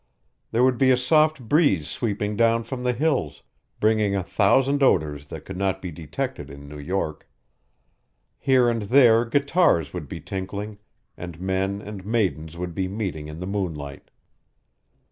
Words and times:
There 0.51 0.63
would 0.63 0.79
be 0.79 0.89
a 0.89 0.97
soft 0.97 1.47
breeze 1.47 1.87
sweeping 1.87 2.35
down 2.35 2.63
from 2.63 2.81
the 2.83 2.93
hills, 2.93 3.43
bringing 3.79 4.15
a 4.15 4.23
thousand 4.23 4.81
odors 4.81 5.27
that 5.27 5.45
could 5.45 5.57
not 5.57 5.79
be 5.79 5.91
detected 5.91 6.49
in 6.49 6.67
New 6.67 6.79
York. 6.79 7.29
Here 8.39 8.67
and 8.67 8.81
there 8.81 9.25
guitars 9.25 9.93
would 9.93 10.09
be 10.09 10.19
tinkling, 10.19 10.79
and 11.15 11.39
men 11.39 11.83
and 11.83 12.03
maidens 12.03 12.57
would 12.57 12.73
be 12.73 12.87
meeting 12.87 13.27
in 13.27 13.39
the 13.41 13.45
moonlight. 13.45 14.09